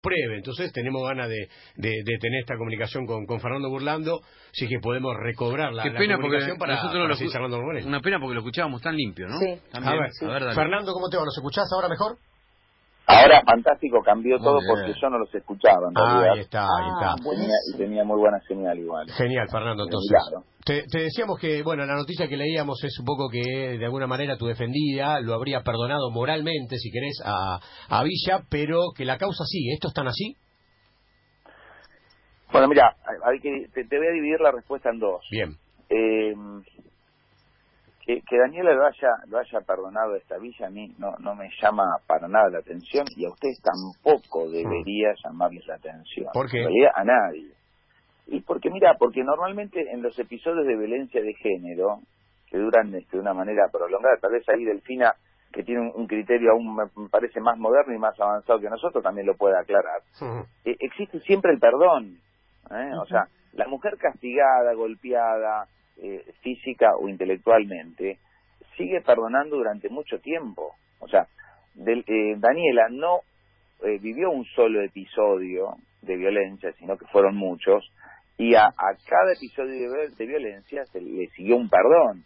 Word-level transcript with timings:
pruebe. 0.00 0.36
Entonces 0.36 0.72
tenemos 0.72 1.02
ganas 1.06 1.28
de, 1.28 1.48
de, 1.76 2.18
tener 2.20 2.40
esta 2.40 2.56
comunicación 2.56 3.06
con, 3.06 3.26
con 3.26 3.40
Fernando 3.40 3.68
Burlando, 3.68 4.20
si 4.52 4.68
que 4.68 4.78
podemos 4.80 5.16
recobrar 5.16 5.72
la, 5.72 5.82
Qué 5.82 5.90
pena 5.90 6.16
comunicación 6.16 6.58
para, 6.58 6.74
nosotros 6.76 7.02
para 7.02 7.16
seguir 7.16 7.32
charlando 7.32 7.60
con 7.60 7.76
él. 7.76 7.86
Una 7.86 8.00
pena 8.00 8.18
porque 8.20 8.34
lo 8.34 8.40
escuchábamos 8.40 8.80
tan 8.82 8.96
limpio, 8.96 9.26
¿no? 9.28 9.38
Sí. 9.38 9.60
También. 9.70 9.94
A 9.94 10.26
ver, 10.26 10.42
a 10.42 10.46
ver. 10.46 10.54
Fernando, 10.54 10.92
¿cómo 10.92 11.08
te 11.08 11.16
va? 11.16 11.24
¿Nos 11.24 11.36
escuchás 11.36 11.68
ahora 11.72 11.88
mejor? 11.88 12.16
Ahora 13.10 13.40
fantástico, 13.46 14.02
cambió 14.04 14.36
Muy 14.36 14.44
todo 14.44 14.58
bien. 14.60 14.68
porque 14.68 15.00
yo 15.00 15.08
no 15.08 15.18
los 15.18 15.34
escuchaba 15.34 15.88
en 15.88 15.94
realidad. 15.94 16.32
Ahí 16.34 16.40
está, 16.40 16.60
ahí 16.60 16.90
Ah, 16.92 17.14
está. 17.16 17.30
Tenía, 17.30 17.54
y 17.72 17.76
tenía 17.78 18.04
muy 18.04 18.18
buena 18.20 18.38
señal 18.46 18.78
igual. 18.78 19.10
Genial, 19.10 19.46
Fernando. 19.50 19.84
Entonces, 19.84 20.10
Claro. 20.28 20.44
te, 20.62 20.82
te 20.90 20.98
decíamos 21.04 21.38
que, 21.40 21.62
bueno, 21.62 21.86
la 21.86 21.94
noticia 21.94 22.28
que 22.28 22.36
leíamos 22.36 22.84
es 22.84 22.98
un 22.98 23.06
poco 23.06 23.30
que 23.30 23.78
de 23.78 23.84
alguna 23.84 24.06
manera 24.06 24.36
tu 24.36 24.44
defendida 24.46 25.20
lo 25.20 25.32
habría 25.32 25.62
perdonado 25.62 26.10
moralmente, 26.10 26.76
si 26.76 26.90
querés, 26.90 27.18
a, 27.24 27.58
a 27.88 28.02
Villa, 28.04 28.42
pero 28.50 28.90
que 28.94 29.06
la 29.06 29.16
causa 29.16 29.44
sigue. 29.46 29.72
¿Esto 29.72 29.88
es 29.88 29.94
tan 29.94 30.06
así? 30.06 30.36
Bueno, 32.52 32.68
mira, 32.68 32.94
hay 33.24 33.40
que, 33.40 33.68
te, 33.74 33.84
te 33.84 33.98
voy 33.98 34.06
a 34.06 34.10
dividir 34.12 34.40
la 34.40 34.52
respuesta 34.52 34.90
en 34.90 34.98
dos. 34.98 35.22
Bien. 35.30 35.50
Eh, 35.90 36.34
que, 38.08 38.22
que 38.22 38.38
Daniela 38.38 38.72
lo 38.72 38.86
haya, 38.86 39.10
lo 39.28 39.36
haya 39.36 39.60
perdonado 39.60 40.14
a 40.14 40.16
esta 40.16 40.38
villa 40.38 40.68
a 40.68 40.70
mí 40.70 40.94
no, 40.96 41.12
no 41.18 41.34
me 41.34 41.50
llama 41.60 41.84
para 42.06 42.26
nada 42.26 42.48
la 42.48 42.60
atención 42.60 43.04
y 43.14 43.26
a 43.26 43.28
ustedes 43.28 43.60
tampoco 43.60 44.48
debería 44.48 45.12
llamarles 45.22 45.66
la 45.66 45.74
atención. 45.74 46.28
¿Por 46.32 46.50
qué? 46.50 46.56
En 46.56 46.64
realidad 46.64 46.92
a 46.94 47.04
nadie. 47.04 47.50
Y 48.28 48.40
porque, 48.40 48.70
mira, 48.70 48.94
porque 48.98 49.22
normalmente 49.22 49.92
en 49.92 50.00
los 50.00 50.18
episodios 50.18 50.66
de 50.66 50.78
violencia 50.78 51.20
de 51.20 51.34
género, 51.34 51.98
que 52.50 52.56
duran 52.56 52.94
este, 52.94 53.18
de 53.18 53.20
una 53.20 53.34
manera 53.34 53.68
prolongada, 53.70 54.16
tal 54.16 54.32
vez 54.32 54.48
ahí 54.48 54.64
Delfina, 54.64 55.12
que 55.52 55.62
tiene 55.62 55.82
un, 55.82 55.92
un 55.94 56.06
criterio 56.06 56.52
aún 56.52 56.74
me 56.74 56.84
me 56.96 57.10
parece 57.10 57.40
más 57.40 57.58
moderno 57.58 57.94
y 57.94 57.98
más 57.98 58.18
avanzado 58.18 58.58
que 58.58 58.70
nosotros, 58.70 59.04
también 59.04 59.26
lo 59.26 59.34
puede 59.36 59.58
aclarar. 59.58 60.00
Eh, 60.64 60.76
existe 60.80 61.20
siempre 61.20 61.52
el 61.52 61.58
perdón. 61.58 62.16
¿eh? 62.70 62.90
O 63.02 63.04
sea, 63.04 63.28
la 63.52 63.68
mujer 63.68 63.98
castigada, 63.98 64.72
golpeada, 64.72 65.66
eh, 66.02 66.24
física 66.42 66.90
o 66.98 67.08
intelectualmente, 67.08 68.18
sigue 68.76 69.00
perdonando 69.00 69.56
durante 69.56 69.88
mucho 69.88 70.18
tiempo. 70.20 70.74
O 71.00 71.08
sea, 71.08 71.26
eh, 71.76 72.34
Daniela 72.38 72.88
no 72.90 73.20
eh, 73.82 73.98
vivió 74.00 74.30
un 74.30 74.44
solo 74.44 74.82
episodio 74.82 75.76
de 76.02 76.16
violencia, 76.16 76.72
sino 76.78 76.96
que 76.96 77.06
fueron 77.06 77.36
muchos, 77.36 77.90
y 78.36 78.54
a, 78.54 78.68
cada 79.08 79.32
episodio 79.36 79.90
de, 79.90 80.08
vi- 80.08 80.14
de 80.14 80.26
violencia 80.26 80.84
se 80.86 81.00
le 81.00 81.26
siguió 81.30 81.56
un 81.56 81.68
perdón. 81.68 82.22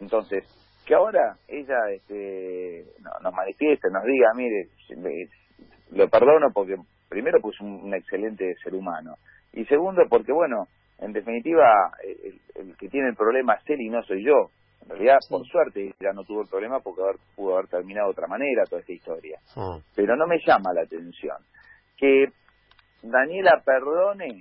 Entonces, 0.00 0.44
que 0.86 0.94
ahora 0.94 1.36
ella 1.48 1.76
este, 1.94 2.84
no- 3.00 3.10
nos 3.22 3.34
manifieste, 3.34 3.88
nos 3.92 4.04
diga, 4.04 4.32
mire, 4.34 4.68
lo 5.92 6.08
perdono 6.08 6.48
porque 6.52 6.76
primero 7.08 7.40
pues 7.40 7.60
un, 7.60 7.72
un 7.84 7.94
excelente 7.94 8.54
ser 8.62 8.74
humano 8.74 9.16
y 9.52 9.64
segundo 9.66 10.02
porque 10.08 10.32
bueno 10.32 10.66
en 11.00 11.12
definitiva 11.12 11.90
el, 12.04 12.40
el 12.54 12.76
que 12.76 12.88
tiene 12.88 13.08
el 13.08 13.16
problema 13.16 13.54
es 13.54 13.68
él 13.70 13.80
y 13.80 13.88
no 13.90 14.02
soy 14.04 14.24
yo. 14.24 14.50
En 14.82 14.88
realidad 14.90 15.18
por 15.28 15.44
suerte 15.46 15.94
ya 16.00 16.12
no 16.12 16.24
tuvo 16.24 16.42
el 16.42 16.48
problema 16.48 16.80
porque 16.80 17.02
haber- 17.02 17.16
pudo 17.36 17.54
haber 17.56 17.68
terminado 17.68 18.06
de 18.08 18.12
otra 18.12 18.26
manera 18.26 18.64
toda 18.68 18.80
esta 18.80 18.92
historia. 18.92 19.38
Pero 19.94 20.16
no 20.16 20.26
me 20.26 20.38
llama 20.46 20.72
la 20.74 20.82
atención. 20.82 21.36
Que 21.96 22.26
Daniela 23.02 23.62
perdone 23.64 24.40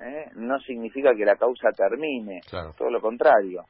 ¿eh? 0.00 0.30
no 0.36 0.58
significa 0.60 1.14
que 1.14 1.24
la 1.24 1.36
causa 1.36 1.68
termine. 1.76 2.40
Claro. 2.48 2.72
todo 2.76 2.90
lo 2.90 3.00
contrario. 3.00 3.64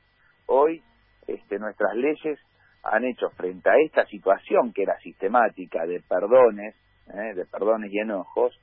Hoy 0.46 0.82
este, 1.26 1.58
nuestras 1.58 1.94
leyes 1.96 2.38
han 2.82 3.04
hecho 3.04 3.30
frente 3.30 3.70
a 3.70 3.74
esta 3.84 4.04
situación 4.06 4.72
que 4.72 4.82
era 4.82 4.98
sistemática 5.00 5.86
de 5.86 6.00
perdones, 6.06 6.74
¿eh? 7.08 7.34
de 7.34 7.46
perdones 7.46 7.90
y 7.92 7.98
enojos, 7.98 8.54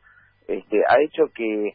este, 0.47 0.77
ha 0.87 1.01
hecho 1.01 1.23
que 1.33 1.73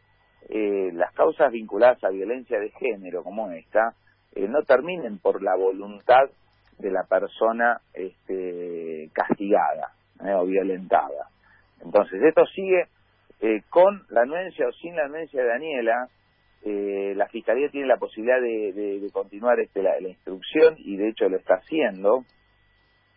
eh, 0.49 0.91
las 0.93 1.13
causas 1.13 1.51
vinculadas 1.51 2.03
a 2.03 2.09
violencia 2.09 2.59
de 2.59 2.69
género 2.71 3.23
como 3.23 3.51
esta 3.51 3.93
eh, 4.35 4.47
no 4.47 4.61
terminen 4.63 5.19
por 5.19 5.41
la 5.43 5.55
voluntad 5.55 6.29
de 6.79 6.91
la 6.91 7.03
persona 7.03 7.81
este, 7.93 9.09
castigada 9.13 9.93
¿eh? 10.23 10.33
o 10.33 10.45
violentada. 10.45 11.29
Entonces 11.83 12.21
esto 12.23 12.45
sigue 12.47 12.85
eh, 13.41 13.61
con 13.69 14.03
la 14.09 14.21
anuencia 14.21 14.67
o 14.67 14.71
sin 14.73 14.95
la 14.95 15.05
anuencia 15.05 15.41
de 15.41 15.47
Daniela, 15.47 16.07
eh, 16.63 17.13
la 17.15 17.27
fiscalía 17.27 17.69
tiene 17.69 17.87
la 17.87 17.97
posibilidad 17.97 18.41
de, 18.41 18.73
de- 18.73 18.99
de 18.99 19.11
continuar 19.11 19.59
este, 19.59 19.81
la, 19.83 19.99
la 19.99 20.09
instrucción 20.09 20.75
y 20.79 20.97
de 20.97 21.09
hecho 21.09 21.29
lo 21.29 21.37
está 21.37 21.55
haciendo. 21.55 22.23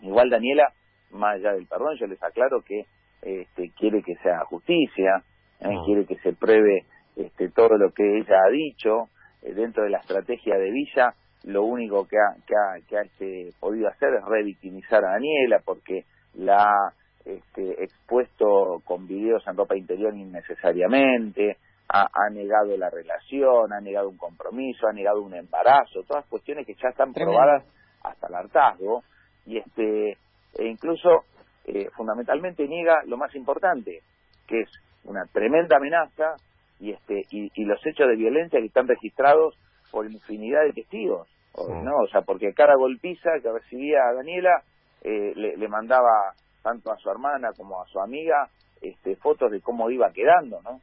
Igual 0.01 0.31
Daniela, 0.31 0.73
más 1.11 1.37
allá 1.37 1.53
del 1.53 1.67
perdón, 1.67 1.97
yo 1.99 2.07
les 2.07 2.23
aclaro 2.23 2.63
que 2.63 2.85
este, 3.23 3.71
quiere 3.79 4.03
que 4.03 4.15
sea 4.23 4.45
justicia, 4.45 5.23
eh, 5.61 5.69
Mm. 5.69 5.85
quiere 5.85 6.07
que 6.07 6.17
se 6.17 6.33
pruebe 6.33 6.85
este, 7.27 7.49
todo 7.51 7.77
lo 7.77 7.93
que 7.93 8.19
ella 8.19 8.37
ha 8.47 8.51
dicho 8.51 9.09
eh, 9.43 9.53
dentro 9.55 9.85
de 9.85 9.91
la 9.91 9.99
estrategia 9.99 10.57
de 10.57 10.71
Villa. 10.71 11.15
Lo 11.45 11.65
único 11.65 12.07
que 12.07 12.17
ha, 12.19 12.35
que 12.47 12.55
ha, 12.55 12.87
que 12.87 12.99
ha, 12.99 13.03
este, 13.03 13.51
podido 13.59 13.89
hacer 13.89 14.15
es 14.15 14.25
revictimizar 14.25 15.05
a 15.05 15.13
Daniela 15.13 15.61
porque 15.65 16.05
la 16.35 16.65
ha 16.65 16.93
este, 17.25 17.83
expuesto 17.83 18.83
con 18.85 19.07
videos 19.07 19.47
en 19.47 19.57
ropa 19.57 19.77
interior 19.77 20.15
innecesariamente, 20.15 21.57
ha, 21.89 22.07
ha 22.13 22.31
negado 22.31 22.77
la 22.77 22.91
relación, 22.91 23.73
ha 23.73 23.81
negado 23.81 24.09
un 24.09 24.17
compromiso, 24.17 24.87
ha 24.87 24.93
negado 24.93 25.23
un 25.23 25.35
embarazo, 25.35 26.03
todas 26.07 26.27
cuestiones 26.27 26.67
que 26.67 26.75
ya 26.75 26.89
están 26.91 27.13
Tremendo. 27.13 27.39
probadas 27.39 27.65
hasta 28.03 28.27
el 28.29 28.35
hartazgo 28.35 29.03
y 29.47 29.59
este 29.59 30.17
e 30.59 30.67
incluso 30.67 31.25
eh, 31.65 31.89
fundamentalmente 31.97 32.67
niega 32.67 33.03
lo 33.07 33.17
más 33.17 33.35
importante 33.35 34.01
que 34.47 34.61
es 34.63 34.71
una 35.05 35.25
tremenda 35.27 35.77
amenaza 35.77 36.35
y 36.81 36.93
este 36.93 37.23
y, 37.31 37.51
y 37.55 37.65
los 37.65 37.79
hechos 37.87 38.09
de 38.09 38.17
violencia 38.17 38.59
que 38.59 38.67
están 38.67 38.89
registrados 38.89 39.55
por 39.91 40.11
infinidad 40.11 40.65
de 40.65 40.73
testigos 40.73 41.29
no 41.57 41.93
o 42.05 42.09
sea 42.11 42.23
porque 42.23 42.53
cada 42.55 42.75
golpiza 42.77 43.31
que 43.43 43.53
recibía 43.53 43.99
a 44.09 44.15
Daniela 44.15 44.63
eh, 45.03 45.33
le, 45.35 45.57
le 45.57 45.69
mandaba 45.69 46.35
tanto 46.63 46.91
a 46.91 46.97
su 46.97 47.11
hermana 47.11 47.51
como 47.57 47.81
a 47.81 47.87
su 47.87 48.01
amiga 48.01 48.49
este 48.81 49.17
fotos 49.17 49.51
de 49.51 49.61
cómo 49.61 49.91
iba 49.91 50.11
quedando 50.13 50.61
no. 50.63 50.81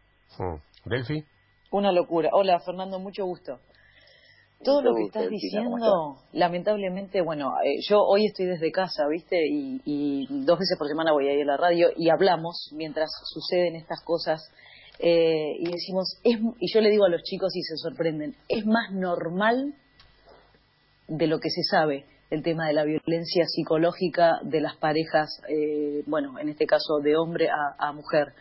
Delphi. 0.86 1.24
Una 1.72 1.92
locura. 1.92 2.30
Hola, 2.34 2.60
Fernando, 2.60 3.00
mucho 3.00 3.26
gusto. 3.26 3.60
Todo 4.64 4.82
lo 4.82 4.96
que 4.96 5.04
estás 5.04 5.30
Delfina, 5.30 5.64
¿cómo 5.64 5.76
diciendo, 5.78 6.16
lamentablemente, 6.34 7.22
bueno, 7.22 7.54
eh, 7.64 7.78
yo 7.88 8.00
hoy 8.02 8.26
estoy 8.26 8.48
desde 8.48 8.72
casa, 8.72 9.04
¿viste? 9.08 9.38
Y, 9.48 9.82
y 9.86 10.26
dos 10.46 10.58
veces 10.58 10.78
por 10.80 10.88
semana 10.88 11.12
voy 11.12 11.28
a 11.28 11.34
ir 11.34 11.44
a 11.44 11.54
la 11.54 11.58
radio 11.58 11.90
y 11.96 12.10
hablamos 12.10 12.72
mientras 12.76 13.10
suceden 13.26 13.76
estas 13.76 14.04
cosas. 14.04 14.52
Eh, 15.00 15.56
y 15.60 15.72
decimos, 15.72 16.20
es, 16.24 16.40
y 16.60 16.74
yo 16.74 16.82
le 16.82 16.90
digo 16.90 17.06
a 17.06 17.10
los 17.10 17.24
chicos 17.24 17.56
y 17.56 17.62
se 17.62 17.78
sorprenden, 17.78 18.36
es 18.48 18.66
más 18.66 18.92
normal 18.92 19.74
de 21.08 21.28
lo 21.28 21.40
que 21.40 21.50
se 21.50 21.64
sabe 21.64 22.06
el 22.30 22.44
tema 22.44 22.68
de 22.68 22.74
la 22.74 22.84
violencia 22.84 23.46
psicológica 23.48 24.40
de 24.44 24.60
las 24.60 24.76
parejas, 24.76 25.30
eh, 25.48 26.04
bueno, 26.08 26.38
en 26.40 26.50
este 26.50 26.66
caso 26.66 27.00
de 27.02 27.16
hombre 27.16 27.48
a, 27.50 27.92
mujer. 27.94 28.34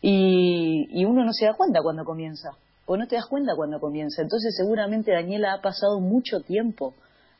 Y, 0.00 0.86
y 0.90 1.04
uno 1.04 1.24
no 1.24 1.32
se 1.32 1.46
da 1.46 1.54
cuenta 1.54 1.82
cuando 1.82 2.04
comienza, 2.04 2.50
o 2.86 2.96
no 2.96 3.06
te 3.08 3.16
das 3.16 3.26
cuenta 3.26 3.52
cuando 3.56 3.80
comienza. 3.80 4.22
Entonces 4.22 4.54
seguramente 4.56 5.12
Daniela 5.12 5.54
ha 5.54 5.60
pasado 5.60 6.00
mucho 6.00 6.40
tiempo 6.40 6.94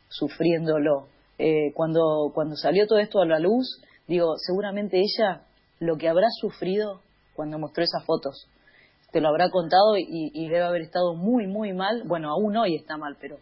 sufriéndolo. 0.09 1.09
Eh, 1.39 1.73
cuando, 1.75 2.33
cuando 2.35 2.57
salió 2.57 2.87
todo 2.87 2.99
esto 2.99 3.21
a 3.21 3.27
la 3.27 3.39
luz, 3.39 3.81
digo, 4.07 4.35
seguramente 4.37 5.01
ella 5.01 5.43
lo 5.79 5.97
que 5.97 6.09
habrá 6.09 6.27
sufrido 6.31 7.01
cuando 7.35 7.59
mostró 7.59 7.85
esas 7.85 8.05
fotos, 8.05 8.49
te 9.13 9.21
lo 9.21 9.29
habrá 9.29 9.51
contado 9.51 9.97
y, 9.97 10.49
debe 10.49 10.63
haber 10.63 10.83
estado 10.83 11.15
muy, 11.15 11.47
muy 11.47 11.73
mal. 11.73 12.03
Bueno, 12.07 12.31
aún 12.31 12.57
hoy 12.57 12.77
está 12.77 12.97
mal, 12.97 13.17
pero 13.21 13.39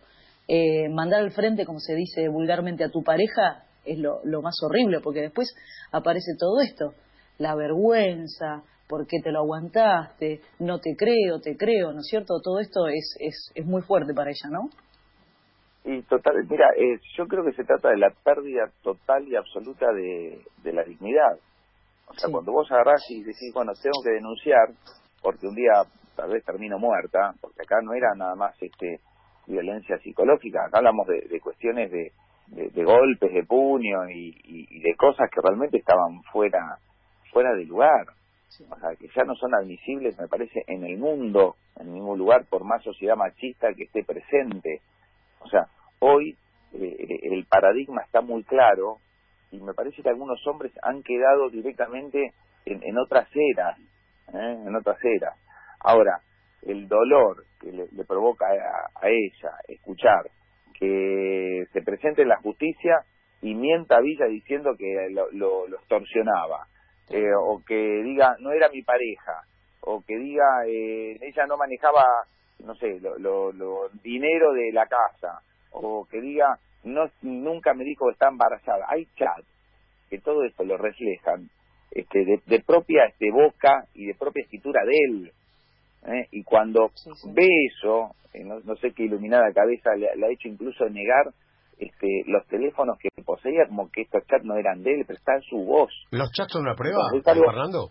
eh, 0.47 0.89
mandar 0.89 1.21
al 1.21 1.31
frente, 1.31 1.67
como 1.67 1.79
se 1.79 1.95
dice 1.95 2.29
vulgarmente, 2.29 2.85
a 2.85 2.91
tu 2.91 3.03
pareja 3.03 3.65
es 3.85 3.99
lo, 3.99 4.43
más 4.43 4.57
horrible, 4.63 5.01
porque 5.01 5.21
después 5.21 5.55
aparece 5.93 6.33
todo 6.39 6.61
esto, 6.61 6.95
la 7.39 7.55
vergüenza, 7.55 8.63
por 8.89 9.07
qué 9.07 9.19
te 9.23 9.31
lo 9.31 9.41
aguantaste, 9.41 10.41
no 10.59 10.79
te 10.79 10.95
creo, 10.97 11.41
te 11.41 11.57
creo, 11.57 11.93
¿no 11.93 12.01
es 12.01 12.07
cierto? 12.07 12.41
Todo 12.43 12.59
esto 12.61 12.89
es, 12.89 13.17
es, 13.21 13.53
es 13.55 13.67
muy 13.67 13.83
fuerte 13.83 14.15
para 14.15 14.31
ella, 14.31 14.51
¿no? 14.51 14.71
Y 15.85 16.03
total, 16.03 16.35
mira, 16.49 16.67
eh, 16.77 16.99
yo 17.17 17.27
creo 17.27 17.45
que 17.45 17.53
se 17.53 17.65
trata 17.65 17.91
de 17.91 17.99
la 17.99 18.11
pérdida 18.25 18.71
total 18.83 19.27
y 19.27 19.37
absoluta 19.37 19.87
de 19.93 20.73
la 20.73 20.85
dignidad. 20.85 21.39
O 22.09 22.15
sea, 22.15 22.27
Sí. 22.27 22.33
cuando 22.33 22.53
vos 22.53 22.71
agarrás 22.73 23.03
y 23.11 23.23
decís, 23.23 23.53
bueno, 23.55 23.73
tengo 23.83 24.01
que 24.03 24.11
denunciar 24.11 24.69
porque 25.23 25.47
un 25.47 25.55
día 25.55 25.83
tal 26.17 26.31
vez 26.31 26.45
termino 26.45 26.79
muerta, 26.79 27.33
porque 27.41 27.63
acá 27.63 27.77
no 27.83 27.93
era 27.95 28.15
nada 28.17 28.35
más 28.35 28.55
este 28.61 29.01
violencia 29.47 29.99
psicológica, 29.99 30.67
acá 30.67 30.79
hablamos 30.79 31.07
de, 31.07 31.23
de 31.29 31.41
cuestiones 31.41 31.91
de, 31.91 32.13
de, 32.49 32.69
de 32.71 32.85
golpes, 32.85 33.33
de 33.33 33.45
puño 33.45 34.09
y, 34.11 34.29
y- 34.45 34.67
y 34.71 34.81
de 34.81 34.95
cosas 34.97 35.31
que 35.31 35.41
realmente 35.43 35.79
estaban 35.79 36.23
fuera 36.33 36.79
fuera 37.33 37.55
de 37.55 37.65
lugar. 37.65 38.07
O 38.71 38.79
sea, 38.81 38.97
que 38.99 39.09
ya 39.15 39.23
no 39.25 39.35
son 39.37 39.55
admisibles, 39.55 40.19
me 40.19 40.27
parece, 40.27 40.65
en 40.67 40.83
el 40.85 40.99
mundo, 40.99 41.57
en 41.79 41.93
ningún 41.95 42.19
lugar, 42.19 42.45
por 42.47 42.65
más 42.65 42.83
sociedad 42.83 43.17
machista 43.17 43.73
que 43.75 43.85
esté 43.85 44.03
presente. 44.03 44.81
O 45.41 45.49
sea, 45.49 45.67
hoy 46.01 46.37
eh, 46.73 47.19
el 47.23 47.45
paradigma 47.47 48.03
está 48.03 48.21
muy 48.23 48.43
claro 48.45 48.97
y 49.51 49.61
me 49.61 49.75
parece 49.75 50.03
que 50.03 50.09
algunos 50.09 50.45
hombres 50.47 50.73
han 50.83 51.03
quedado 51.03 51.49
directamente 51.51 52.33
en, 52.65 52.83
en 52.83 52.99
otras 52.99 53.29
eras, 53.35 53.79
¿eh? 54.35 54.63
en 54.67 54.75
otras 54.77 54.99
eras. 55.03 55.35
Ahora, 55.81 56.21
el 56.63 56.89
dolor 56.89 57.45
que 57.61 57.73
le, 57.73 58.05
provoca 58.05 58.47
a, 58.47 59.09
ella 59.09 59.53
escuchar 59.69 60.31
que 60.79 61.65
se 61.73 61.83
presente 61.83 62.23
en 62.23 62.29
la 62.29 62.41
justicia 62.41 63.01
y 63.43 63.55
mienta 63.55 63.97
a 63.97 64.01
Villa 64.01 64.27
diciendo 64.27 64.75
que 64.77 65.09
lo, 65.11 65.31
lo, 65.33 65.67
extorsionaba, 65.77 66.67
eh, 67.11 67.31
o 67.41 67.63
que 67.67 68.03
diga 68.05 68.37
no 68.41 68.53
era 68.53 68.69
mi 68.69 68.83
pareja, 68.83 69.43
o 69.81 70.03
que 70.05 70.17
diga 70.17 70.45
eh, 70.67 71.19
ella 71.21 71.47
no 71.47 71.57
manejaba, 71.57 72.03
no 72.65 72.75
sé, 72.75 73.01
lo, 73.01 73.53
lo, 73.53 73.89
dinero 74.03 74.53
de 74.53 74.73
la 74.73 74.87
casa, 74.87 75.41
o 75.71 76.07
que 76.09 76.21
diga 76.21 76.59
no 76.85 77.11
nunca 77.23 77.75
me 77.75 77.85
dijo 77.85 78.07
que 78.07 78.13
está 78.13 78.29
embarazada. 78.29 78.87
Hay 78.89 79.07
chat 79.17 79.45
que 80.09 80.19
todo 80.19 80.45
esto 80.45 80.65
lo 80.65 80.77
reflejan 80.77 81.51
este, 81.91 82.25
de, 82.47 82.61
propia 82.61 83.05
este, 83.07 83.31
boca 83.31 83.85
y 83.95 84.07
de 84.07 84.15
propia 84.15 84.43
escritura 84.43 84.83
de 84.85 84.93
él. 85.09 85.33
¿eh? 86.07 86.29
Y 86.33 86.45
cuando 86.45 86.91
ve 87.35 87.49
eso, 87.67 88.15
eh, 88.35 88.45
no, 88.45 88.77
sé 88.77 88.93
qué 88.93 89.05
iluminada 89.05 89.53
cabeza 89.53 89.95
le, 89.97 90.09
ha 90.09 90.31
hecho 90.31 90.49
incluso 90.49 90.89
negar 90.89 91.33
este, 91.79 92.25
los 92.27 92.47
teléfonos 92.47 92.99
que 92.99 93.09
poseía, 93.23 93.67
como 93.69 93.91
que 93.91 94.03
estos 94.03 94.27
chats 94.27 94.45
no 94.45 94.57
eran 94.57 94.83
de 94.83 94.95
él, 94.95 95.05
pero 95.07 95.19
está 95.19 95.35
en 95.37 95.43
su 95.43 95.59
voz. 95.65 95.93
¿Los 96.11 96.31
chats 96.33 96.53
son 96.53 96.63
una 96.63 96.75
prueba, 96.75 97.03
Fernando? 97.23 97.91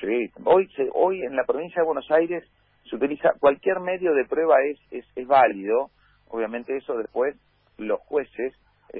Sí, 0.00 0.30
hoy, 0.44 0.68
hoy 0.92 1.22
en 1.22 1.36
la 1.36 1.44
provincia 1.44 1.80
de 1.80 1.86
Buenos 1.86 2.10
Aires 2.10 2.44
se 2.88 2.96
utiliza 2.96 3.30
cualquier 3.38 3.80
medio 3.80 4.12
de 4.12 4.24
prueba 4.24 4.56
es, 4.64 4.78
es, 4.90 5.06
es 5.16 5.26
válido, 5.26 5.90
obviamente 6.28 6.76
eso 6.76 6.94
después 6.96 7.36
los 7.78 8.00
jueces 8.00 8.54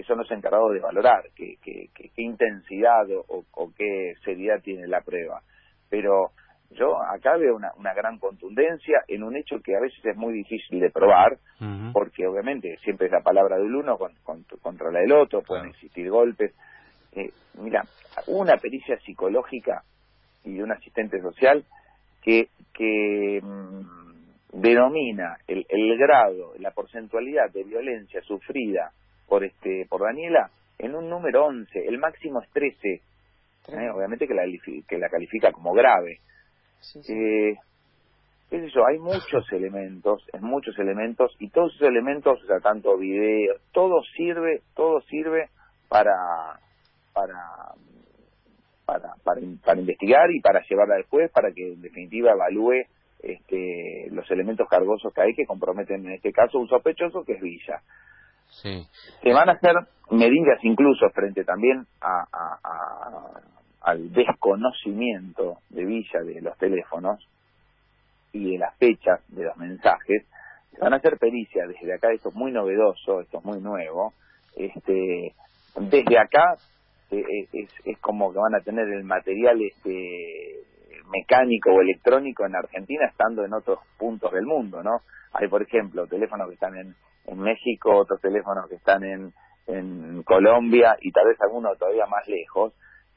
son 0.07 0.19
los 0.19 0.31
encargados 0.31 0.73
de 0.73 0.81
valorar 0.81 1.23
qué, 1.37 1.57
qué, 1.63 1.89
qué, 1.95 2.11
intensidad 2.17 3.07
o, 3.29 3.73
qué 3.77 4.15
seriedad 4.25 4.61
tiene 4.63 4.89
la 4.89 5.01
prueba. 5.03 5.41
Pero 5.89 6.33
yo 6.71 7.01
acá 7.01 7.37
veo 7.37 7.55
una, 7.55 7.71
una 7.77 7.95
gran 7.95 8.19
contundencia 8.19 9.05
en 9.07 9.23
un 9.23 9.37
hecho 9.37 9.61
que 9.63 9.77
a 9.77 9.81
veces 9.81 10.05
es 10.05 10.17
muy 10.17 10.33
difícil 10.33 10.81
de 10.81 10.91
probar, 10.91 11.39
porque 11.93 12.27
obviamente 12.27 12.77
siempre 12.83 13.07
es 13.07 13.13
la 13.13 13.23
palabra 13.23 13.57
del 13.57 13.75
uno 13.75 13.97
contra 14.61 14.91
la 14.91 15.01
del 15.01 15.13
otro, 15.13 15.43
pueden 15.43 15.67
existir 15.67 16.11
golpes. 16.11 16.53
Eh, 17.13 17.31
mira, 17.61 17.85
una 18.27 18.57
pericia 18.57 18.99
psicológica 19.01 19.85
y 20.43 20.55
de 20.55 20.63
un 20.65 20.73
asistente 20.73 21.21
social 21.21 21.65
que, 22.23 22.49
que 22.73 23.41
mm, 23.41 24.14
denomina 24.55 25.37
el, 25.49 25.67
el 25.69 25.99
grado, 25.99 26.55
la 26.59 26.71
porcentualidad 26.71 27.51
de 27.53 27.65
violencia 27.65 28.21
sufrida 28.23 28.93
por 29.29 29.45
este 29.45 29.87
por 29.89 30.03
Daniela 30.03 30.51
en 30.79 30.95
un 30.95 31.09
número 31.09 31.47
11, 31.47 31.87
el 31.87 31.99
máximo 31.99 32.41
es 32.41 32.51
13, 32.51 32.89
¿eh? 32.89 33.91
obviamente 33.95 34.27
que 34.27 34.35
la, 34.35 34.43
que 34.89 34.99
la 34.99 35.09
califica 35.09 35.53
como 35.53 35.73
grave. 35.73 36.21
Eh, 37.09 37.55
es 38.51 38.63
eso, 38.63 38.87
hay 38.87 38.99
muchos 38.99 39.51
elementos, 39.53 40.25
es 40.33 40.43
muchos 40.43 40.79
elementos, 40.79 41.35
y 41.39 41.49
todos 41.51 41.75
esos 41.75 41.89
elementos, 41.89 42.43
o 42.43 42.47
sea, 42.47 42.61
tanto 42.61 42.97
video, 42.99 43.55
todo 43.73 44.03
sirve, 44.17 44.63
todo 44.75 45.01
sirve 45.03 45.49
para, 45.89 46.13
para, 47.13 47.35
para, 48.85 49.15
para, 49.25 49.45
para 49.65 49.81
investigar 49.81 50.31
y 50.31 50.41
para 50.41 50.61
llevarla 50.69 50.97
al 50.97 51.05
juez, 51.05 51.31
para 51.33 51.53
que 51.53 51.73
en 51.73 51.83
definitiva 51.83 52.33
evalúe 52.33 52.85
este, 53.25 54.09
los 54.11 54.31
elementos 54.31 54.69
cargosos 54.69 55.13
que 55.13 55.23
hay 55.23 55.35
que 55.35 55.47
comprometen 55.47 56.07
en 56.07 56.13
este 56.13 56.33
caso 56.33 56.59
un 56.59 56.69
sospechoso 56.69 57.25
que 57.25 57.33
es 57.33 57.41
Villa. 57.41 57.81
Se 58.51 59.33
van 59.33 59.49
a 59.49 59.53
hacer 59.53 59.75
medidas 60.11 60.59
incluso 60.63 61.09
frente 61.11 61.45
también 61.45 61.87
a, 62.01 62.27
al 63.81 64.13
desconocimiento 64.13 65.59
de 65.71 65.85
Villa 65.85 66.21
de 66.25 66.41
los 66.41 66.57
teléfonos 66.59 67.27
y 68.33 68.53
de 68.53 68.59
las 68.59 68.77
fechas 68.77 69.21
de 69.29 69.45
los 69.45 69.57
mensajes. 69.57 70.27
Se 70.71 70.79
van 70.81 70.93
a 70.93 70.97
hacer 70.97 71.19
pericias 71.19 71.69
desde 71.69 71.95
acá, 71.95 72.13
esto 72.13 72.29
es 72.29 72.35
muy 72.35 72.53
novedoso, 72.53 73.21
esto 73.21 73.39
es 73.39 73.45
muy 73.45 73.61
nuevo. 73.61 74.13
Este, 74.57 75.35
desde 75.77 76.19
acá 76.19 76.57
eh, 77.11 77.19
eh, 77.19 77.49
es, 77.53 77.71
es 77.85 77.99
como 77.99 78.33
que 78.33 78.39
van 78.39 78.55
a 78.55 78.61
tener 78.61 78.87
el 78.89 79.05
material 79.05 79.61
este 79.63 80.44
mecánico 81.15 81.71
o 81.71 81.81
electrónico 81.81 82.45
en 82.47 82.57
Argentina 82.57 83.07
estando 83.07 83.45
en 83.45 83.53
otros 83.53 83.79
puntos 83.99 84.33
del 84.33 84.47
mundo, 84.47 84.83
¿no? 84.83 85.03
Hay, 85.33 85.49
por 85.49 85.63
ejemplo, 85.63 86.07
teléfonos 86.07 86.49
que 86.49 86.55
están 86.55 86.77
en, 86.77 86.95
en 87.27 87.39
México, 87.39 87.97
otros 87.97 88.21
teléfonos 88.21 88.69
que 88.69 88.77
están 88.77 89.05
en, 89.05 89.33
en 89.67 90.23
Colombia 90.23 90.97
y 91.01 91.11
tal 91.13 91.27
vez 91.27 91.41
algunos 91.41 91.79
todavía 91.79 92.07
más 92.07 92.27
lejos 92.29 92.73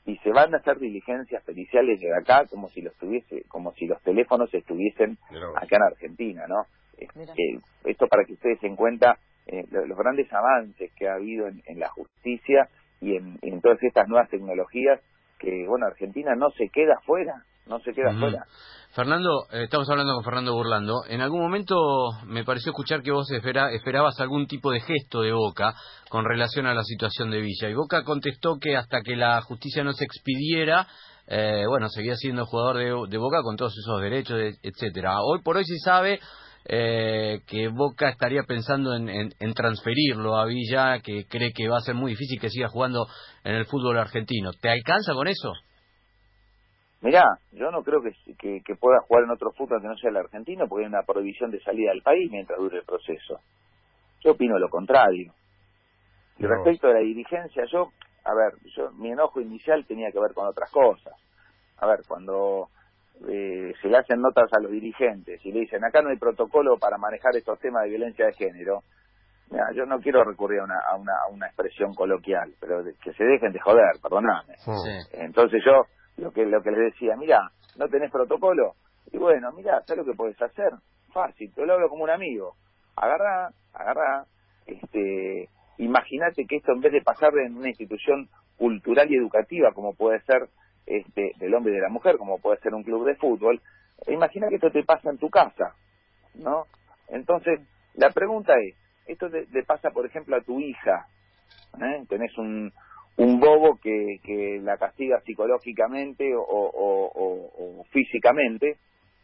y 0.05 0.17
se 0.19 0.31
van 0.31 0.53
a 0.53 0.57
hacer 0.57 0.79
diligencias 0.79 1.43
periciales 1.43 1.99
de 1.99 2.15
acá 2.15 2.45
como 2.49 2.69
si 2.69 2.81
los 2.81 2.95
tuviese, 2.95 3.43
como 3.49 3.73
si 3.73 3.85
los 3.85 4.01
teléfonos 4.03 4.53
estuviesen 4.53 5.17
acá 5.55 5.75
en 5.75 5.83
Argentina, 5.83 6.47
¿no? 6.47 6.65
esto 7.83 8.07
para 8.07 8.23
que 8.23 8.33
ustedes 8.33 8.59
se 8.59 8.67
den 8.67 8.75
cuenta 8.75 9.19
eh, 9.45 9.65
los 9.69 9.97
grandes 9.97 10.31
avances 10.33 10.91
que 10.97 11.07
ha 11.07 11.13
habido 11.13 11.47
en, 11.47 11.79
la 11.79 11.89
justicia 11.89 12.69
y 12.99 13.15
en, 13.15 13.37
en, 13.43 13.61
todas 13.61 13.81
estas 13.83 14.07
nuevas 14.07 14.29
tecnologías 14.29 14.99
que 15.37 15.67
bueno 15.67 15.85
Argentina 15.85 16.33
no 16.35 16.49
se 16.51 16.69
queda 16.69 16.99
fuera 17.05 17.43
no 17.67 17.79
se 17.79 17.93
queda 17.93 18.13
fuera. 18.17 18.45
Fernando, 18.97 19.29
eh, 19.51 19.63
estamos 19.65 19.87
hablando 19.89 20.13
con 20.15 20.23
Fernando 20.23 20.53
Burlando. 20.53 21.03
En 21.07 21.21
algún 21.21 21.41
momento 21.41 21.75
me 22.25 22.43
pareció 22.43 22.71
escuchar 22.71 23.03
que 23.03 23.11
vos 23.11 23.29
esperabas 23.29 24.19
algún 24.19 24.47
tipo 24.47 24.71
de 24.71 24.79
gesto 24.79 25.21
de 25.21 25.33
Boca 25.33 25.75
con 26.09 26.25
relación 26.25 26.65
a 26.65 26.73
la 26.73 26.83
situación 26.83 27.29
de 27.29 27.41
Villa. 27.41 27.69
Y 27.69 27.73
Boca 27.73 28.03
contestó 28.03 28.57
que 28.59 28.75
hasta 28.75 29.01
que 29.01 29.15
la 29.15 29.41
justicia 29.41 29.83
no 29.83 29.93
se 29.93 30.05
expidiera, 30.05 30.87
eh, 31.27 31.65
bueno, 31.67 31.89
seguía 31.89 32.15
siendo 32.15 32.45
jugador 32.45 33.07
de, 33.07 33.17
Boca 33.17 33.43
con 33.43 33.55
todos 33.55 33.73
esos 33.77 34.01
derechos, 34.01 34.39
etcétera. 34.63 35.21
Hoy 35.21 35.41
por 35.43 35.57
hoy 35.57 35.65
se 35.65 35.77
sabe 35.77 36.19
eh, 36.65 37.41
que 37.45 37.67
Boca 37.67 38.09
estaría 38.09 38.43
pensando 38.47 38.95
en, 38.95 39.09
en, 39.09 39.53
transferirlo 39.53 40.37
a 40.37 40.45
Villa, 40.45 41.01
que 41.01 41.25
cree 41.27 41.51
que 41.53 41.67
va 41.67 41.77
a 41.77 41.81
ser 41.81 41.93
muy 41.93 42.11
difícil 42.11 42.39
que 42.39 42.49
siga 42.49 42.69
jugando 42.69 43.05
en 43.43 43.55
el 43.55 43.65
fútbol 43.65 43.99
argentino. 43.99 44.51
¿Te 44.59 44.69
alcanza 44.69 45.13
con 45.13 45.27
eso? 45.27 45.53
Mirá, 47.07 47.39
yo 47.53 47.71
no 47.71 47.83
creo 47.83 48.01
que, 48.01 48.11
que, 48.35 48.75
pueda 48.75 48.99
jugar 48.99 49.23
en 49.23 49.29
otro 49.29 49.53
fútbol 49.53 49.81
que 49.81 49.87
no 49.87 49.95
sea 49.95 50.09
el 50.09 50.17
argentino 50.17 50.67
porque 50.67 50.83
hay 50.83 50.89
una 50.89 51.03
prohibición 51.03 51.51
de 51.51 51.61
salida 51.61 51.91
del 51.91 52.01
país 52.01 52.29
mientras 52.29 52.59
dure 52.59 52.79
el 52.79 52.83
proceso. 52.83 53.39
Yo 54.25 54.31
opino 54.31 54.59
lo 54.59 54.67
contrario. 54.67 55.31
Y 56.37 56.45
respecto 56.45 56.87
a 56.87 56.95
la 56.95 56.99
dirigencia, 56.99 57.63
yo, 57.71 57.93
a 58.25 58.33
ver, 58.35 58.55
yo 58.75 58.91
mi 58.91 59.09
enojo 59.09 59.39
inicial 59.39 59.85
tenía 59.85 60.11
que 60.11 60.19
ver 60.19 60.33
con 60.33 60.47
otras 60.47 60.69
cosas. 60.69 61.13
A 61.77 61.87
ver, 61.87 61.99
cuando 62.05 62.67
eh, 63.25 63.71
se 63.81 63.87
le 63.87 63.97
hacen 63.99 64.19
notas 64.19 64.51
a 64.51 64.59
los 64.59 64.69
dirigentes 64.69 65.39
y 65.45 65.53
le 65.53 65.61
dicen, 65.61 65.85
acá 65.85 66.01
no 66.01 66.09
hay 66.09 66.17
protocolo 66.17 66.77
para 66.77 66.97
manejar 66.97 67.33
estos 67.37 67.57
temas 67.59 67.83
de 67.83 67.89
violencia 67.91 68.25
de 68.25 68.33
género, 68.33 68.83
mira, 69.49 69.71
yo 69.73 69.85
no 69.85 70.01
quiero 70.01 70.25
recurrir 70.25 70.59
a 70.59 70.65
una, 70.65 70.79
a 70.91 70.97
una, 70.97 71.13
a 71.25 71.31
una 71.31 71.47
expresión 71.47 71.93
coloquial, 71.93 72.53
pero 72.59 72.83
que 73.01 73.13
se 73.13 73.23
dejen 73.23 73.53
de 73.53 73.61
joder, 73.61 73.95
perdoname. 74.03 74.55
Entonces 75.13 75.63
yo 75.65 75.83
lo 76.17 76.31
que 76.31 76.45
lo 76.45 76.61
que 76.61 76.71
les 76.71 76.93
decía, 76.93 77.15
mira, 77.15 77.51
no 77.77 77.87
tenés 77.87 78.11
protocolo, 78.11 78.75
y 79.11 79.17
bueno, 79.17 79.51
mira, 79.51 79.81
¿sabes 79.85 80.05
lo 80.05 80.11
que 80.11 80.17
podés 80.17 80.41
hacer? 80.41 80.71
Fácil, 81.13 81.53
te 81.53 81.65
lo 81.65 81.73
hablo 81.73 81.89
como 81.89 82.03
un 82.03 82.09
amigo. 82.09 82.55
Agarrá, 82.95 83.51
agarrá, 83.73 84.25
este, 84.65 85.49
imagínate 85.77 86.45
que 86.45 86.57
esto 86.57 86.73
en 86.73 86.81
vez 86.81 86.91
de 86.91 87.01
pasar 87.01 87.31
en 87.37 87.55
una 87.55 87.69
institución 87.69 88.27
cultural 88.57 89.09
y 89.09 89.15
educativa 89.15 89.71
como 89.71 89.93
puede 89.93 90.19
ser 90.21 90.49
este 90.85 91.31
del 91.37 91.53
hombre 91.53 91.73
y 91.73 91.75
de 91.75 91.81
la 91.81 91.89
mujer, 91.89 92.17
como 92.17 92.39
puede 92.39 92.59
ser 92.59 92.73
un 92.73 92.83
club 92.83 93.05
de 93.05 93.15
fútbol, 93.15 93.61
imagina 94.07 94.47
que 94.49 94.55
esto 94.55 94.71
te 94.71 94.83
pasa 94.83 95.09
en 95.09 95.17
tu 95.17 95.29
casa, 95.29 95.75
¿no? 96.35 96.65
Entonces, 97.09 97.59
la 97.93 98.09
pregunta 98.11 98.53
es, 98.59 98.75
esto 99.05 99.27
le 99.29 99.63
pasa, 99.63 99.91
por 99.91 100.05
ejemplo, 100.05 100.35
a 100.35 100.41
tu 100.41 100.59
hija, 100.59 101.07
¿eh? 101.81 102.03
tenés 102.09 102.37
un, 102.37 102.71
un 103.17 103.39
bobo 103.39 103.79
que, 103.81 104.19
que 104.23 104.59
la 104.61 104.77
castiga 104.77 105.19
psicológicamente 105.21 106.35
o, 106.35 106.43
o, 106.43 107.83
físicamente, 107.91 108.77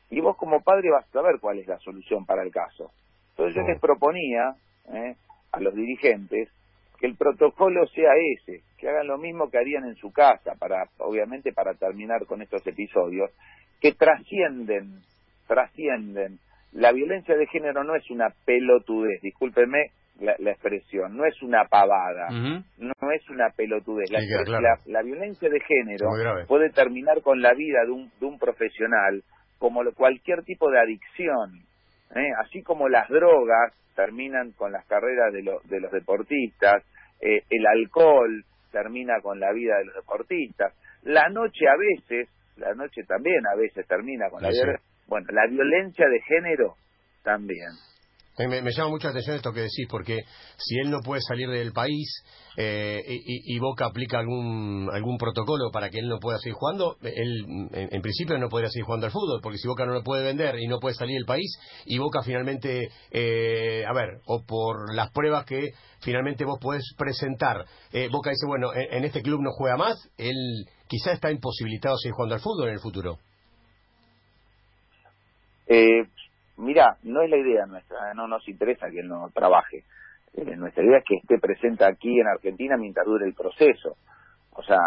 y 0.10 0.20
vos 0.20 0.36
como 0.38 0.62
padre 0.62 0.90
vas 0.92 1.08
a 1.08 1.12
saber 1.12 1.40
cuál 1.40 1.60
es 1.60 1.68
la 1.68 1.78
solución 1.80 2.26
para 2.26 2.44
el 2.44 2.52
caso. 2.52 2.92
Entonces 3.30 3.56
yo 3.56 3.62
les 3.68 3.80
proponía 3.80 4.56
¿eh? 4.94 5.16
a 5.52 5.60
los 5.60 5.76
dirigentes 5.76 6.50
que 7.00 7.08
el 7.08 7.16
protocolo 7.16 7.86
sea 7.88 8.12
ese, 8.34 8.64
que 8.78 8.90
hagan 8.90 9.08
lo 9.08 9.18
mismo 9.18 9.50
que 9.50 9.58
harían 9.58 9.86
en 9.86 9.96
su 9.96 10.12
casa, 10.12 10.54
para 10.58 10.90
obviamente 10.98 11.52
para 11.52 11.74
terminar 11.74 12.26
con 12.26 12.42
estos 12.42 12.66
episodios, 12.66 13.32
que 13.80 13.94
trascienden, 13.94 15.02
trascienden. 15.48 16.40
La 16.72 16.92
violencia 16.92 17.36
de 17.36 17.46
género 17.48 17.84
no 17.84 17.96
es 17.96 18.10
una 18.10 18.30
pelotudez, 18.46 19.22
discúlpeme 19.22 19.92
la, 20.24 20.52
expresión, 20.52 21.16
no 21.16 21.26
es 21.26 21.42
una 21.42 21.66
pavada, 21.66 22.30
no 22.32 23.12
es 23.14 23.30
una 23.30 23.50
pelotudez. 23.56 24.10
La, 24.12 24.20
la, 24.86 25.02
violencia 25.02 25.50
de 25.50 25.60
género 25.60 26.08
puede 26.48 26.70
terminar 26.70 27.22
con 27.22 27.42
la 27.42 27.54
vida 27.54 27.80
de 27.86 27.92
un, 27.92 28.12
de 28.20 28.26
un 28.26 28.40
profesional 28.40 29.24
como 29.60 29.82
cualquier 29.94 30.44
tipo 30.44 30.70
de 30.70 30.80
adicción, 30.80 31.62
¿eh? 32.16 32.30
así 32.44 32.64
como 32.64 32.90
las 32.90 33.08
drogas 33.10 33.74
terminan 33.96 34.52
con 34.52 34.72
las 34.72 34.86
carreras 34.88 35.32
de, 35.32 35.42
de 35.42 35.80
los 35.80 35.92
deportistas, 35.92 36.84
eh, 37.22 37.44
el 37.50 37.66
alcohol 37.68 38.44
termina 38.72 39.22
con 39.22 39.40
la 39.40 39.54
vida 39.54 39.78
de 39.78 39.86
los 39.86 39.96
deportistas, 39.96 40.74
la 41.04 41.30
noche 41.30 41.68
a 41.68 41.78
veces 41.78 42.30
la 42.58 42.74
noche 42.76 43.04
también 43.04 43.46
a 43.48 43.56
veces 43.56 43.88
termina 43.88 44.30
con 44.30 44.42
la 44.42 44.50
violencia. 44.50 44.86
Bueno, 45.08 45.28
la 45.32 45.48
violencia 45.48 46.08
de 46.08 46.22
género 46.22 46.76
también. 47.24 47.70
Me, 48.36 48.72
llama 48.72 48.90
mucho 48.90 49.08
la 49.08 49.12
atención 49.12 49.36
esto 49.36 49.54
que 49.54 49.62
decís, 49.62 49.86
porque 49.88 50.24
si 50.58 50.80
él 50.80 50.90
no 50.90 51.02
puede 51.02 51.22
salir 51.22 51.48
del 51.50 51.72
país 51.72 52.24
eh, 52.58 53.04
y, 53.06 53.60
Boca 53.60 53.86
aplica 53.86 54.18
algún 54.18 54.90
algún 54.92 55.18
protocolo 55.18 55.70
para 55.72 55.90
que 55.90 56.00
él 56.00 56.08
no 56.08 56.18
pueda 56.20 56.40
seguir 56.40 56.56
jugando, 56.56 56.98
él 57.04 57.46
en, 57.72 58.02
principio 58.02 58.38
no 58.40 58.50
podría 58.50 58.70
seguir 58.70 58.86
jugando 58.86 59.06
al 59.06 59.12
fútbol, 59.12 59.40
porque 59.42 59.60
si 59.60 59.68
Boca 59.68 59.86
no 59.86 59.94
lo 59.94 60.04
puede 60.04 60.24
vender 60.24 60.56
y 60.60 60.68
no 60.68 60.80
puede 60.80 60.96
salir 60.96 61.16
del 61.16 61.26
país, 61.26 61.60
y 61.86 62.00
Boca 62.00 62.24
finalmente, 62.24 62.90
eh, 63.12 63.86
a 63.88 63.94
ver, 63.94 64.22
o 64.26 64.44
por 64.44 64.96
las 64.96 65.12
pruebas 65.12 65.46
que 65.46 65.74
finalmente 66.02 66.44
vos 66.44 66.58
podés 66.60 66.84
presentar, 66.98 67.66
eh, 67.92 68.10
Boca 68.12 68.32
dice, 68.32 68.48
bueno, 68.48 68.72
en, 68.74 69.04
este 69.04 69.22
club 69.22 69.42
no 69.44 69.52
juega 69.52 69.78
más, 69.78 70.10
él 70.18 70.66
quizá 70.88 71.12
está 71.12 71.32
imposibilitado 71.32 71.98
seguir 71.98 72.14
jugando 72.14 72.36
al 72.36 72.42
fútbol 72.42 72.70
en 72.70 72.74
el 72.74 72.80
futuro. 72.80 73.20
Eh, 75.68 76.04
mira, 76.58 76.98
no 77.04 77.22
es 77.22 77.30
la 77.30 77.38
idea 77.38 77.66
nuestra, 77.66 78.12
¿eh? 78.12 78.16
no 78.16 78.28
nos 78.28 78.48
interesa 78.48 78.90
que 78.90 79.00
él 79.00 79.08
no 79.08 79.30
trabaje. 79.34 79.84
Eh, 80.34 80.56
nuestra 80.56 80.84
idea 80.84 80.98
es 80.98 81.04
que 81.06 81.16
esté 81.16 81.38
presente 81.40 81.86
aquí 81.86 82.20
en 82.20 82.28
Argentina 82.28 82.76
mientras 82.78 83.06
dure 83.06 83.26
el 83.26 83.34
proceso. 83.34 83.96
O 84.52 84.64
sea, 84.64 84.78